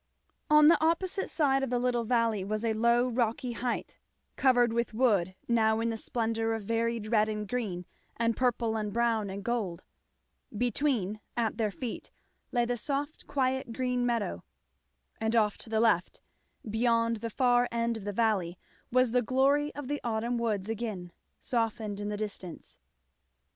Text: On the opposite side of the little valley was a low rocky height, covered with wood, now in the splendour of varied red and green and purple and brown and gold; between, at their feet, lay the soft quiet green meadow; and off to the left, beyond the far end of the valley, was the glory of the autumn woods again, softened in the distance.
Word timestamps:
On 0.49 0.67
the 0.67 0.83
opposite 0.83 1.29
side 1.29 1.61
of 1.61 1.69
the 1.69 1.77
little 1.77 2.05
valley 2.05 2.43
was 2.43 2.65
a 2.65 2.73
low 2.73 3.07
rocky 3.07 3.51
height, 3.51 3.99
covered 4.35 4.73
with 4.73 4.95
wood, 4.95 5.35
now 5.47 5.79
in 5.79 5.89
the 5.89 5.95
splendour 5.97 6.53
of 6.53 6.63
varied 6.63 7.11
red 7.11 7.29
and 7.29 7.47
green 7.47 7.85
and 8.17 8.35
purple 8.35 8.75
and 8.75 8.91
brown 8.91 9.29
and 9.29 9.43
gold; 9.43 9.83
between, 10.57 11.21
at 11.37 11.57
their 11.59 11.69
feet, 11.69 12.09
lay 12.51 12.65
the 12.65 12.77
soft 12.77 13.27
quiet 13.27 13.73
green 13.73 14.03
meadow; 14.03 14.43
and 15.19 15.35
off 15.35 15.55
to 15.59 15.69
the 15.69 15.79
left, 15.79 16.19
beyond 16.67 17.17
the 17.17 17.29
far 17.29 17.67
end 17.71 17.95
of 17.95 18.03
the 18.03 18.11
valley, 18.11 18.57
was 18.91 19.11
the 19.11 19.21
glory 19.21 19.71
of 19.75 19.87
the 19.87 20.01
autumn 20.03 20.39
woods 20.39 20.67
again, 20.67 21.11
softened 21.39 21.99
in 21.99 22.09
the 22.09 22.17
distance. 22.17 22.75